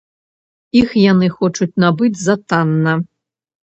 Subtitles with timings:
[0.79, 2.93] Іх яны хочуць набыць за танна.